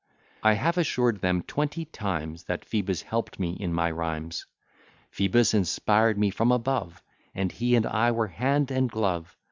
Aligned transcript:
I 0.41 0.53
have 0.53 0.79
assur'd 0.79 1.21
them 1.21 1.43
twenty 1.43 1.85
times, 1.85 2.45
That 2.45 2.65
Phoebus 2.65 3.03
help'd 3.03 3.39
me 3.39 3.51
in 3.53 3.71
my 3.71 3.91
rhymes; 3.91 4.47
Phoebus 5.11 5.53
inspired 5.53 6.17
me 6.17 6.31
from 6.31 6.51
above, 6.51 7.03
And 7.35 7.51
he 7.51 7.75
and 7.75 7.85
I 7.85 8.09
were 8.09 8.29
hand 8.29 8.71
and 8.71 8.89
glove. 8.89 9.37